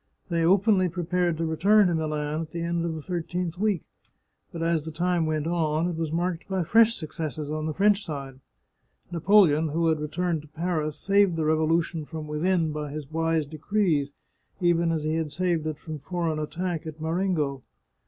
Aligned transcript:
They 0.29 0.43
openly 0.43 0.89
pre 0.89 1.03
pared 1.03 1.37
to 1.37 1.45
return 1.45 1.85
to 1.85 1.93
Milan 1.93 2.41
at 2.41 2.49
the 2.49 2.63
end 2.63 2.83
of 2.85 2.95
the 2.95 3.03
thirteenth 3.03 3.59
week, 3.59 3.83
but 4.51 4.63
as 4.63 4.89
time 4.91 5.27
went 5.27 5.45
on, 5.45 5.87
it 5.91 5.95
was 5.95 6.11
marked 6.11 6.47
by 6.47 6.63
fresh 6.63 6.95
successes 6.95 7.51
on 7.51 7.67
the 7.67 7.73
French 7.75 8.03
side. 8.03 8.39
Napoleon, 9.11 9.67
who 9.69 9.89
had 9.89 9.99
returned 9.99 10.41
to 10.41 10.47
Paris, 10.47 10.97
saved 10.97 11.35
the 11.35 11.45
revolution 11.45 12.05
from 12.05 12.25
within 12.25 12.71
by 12.71 12.89
his 12.89 13.11
wise 13.11 13.45
decrees, 13.45 14.11
even 14.59 14.91
as 14.91 15.03
he 15.03 15.13
had 15.17 15.31
saved 15.31 15.67
it 15.67 15.77
from 15.77 15.99
foreign 15.99 16.39
attack 16.39 16.87
at 16.87 16.99
Marengo. 16.99 17.61